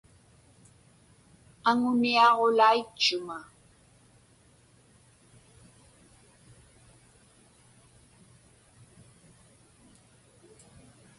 [1.69, 3.39] Aŋuniaġulaitchuŋa.